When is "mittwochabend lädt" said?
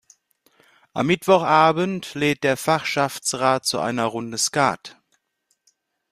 1.05-2.43